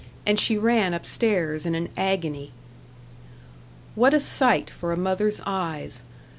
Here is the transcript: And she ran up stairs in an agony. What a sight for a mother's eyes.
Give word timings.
And 0.25 0.39
she 0.39 0.57
ran 0.57 0.95
up 0.95 1.05
stairs 1.05 1.63
in 1.63 1.75
an 1.75 1.87
agony. 1.95 2.53
What 3.93 4.15
a 4.15 4.19
sight 4.19 4.67
for 4.67 4.91
a 4.91 4.97
mother's 4.97 5.39
eyes. 5.45 6.01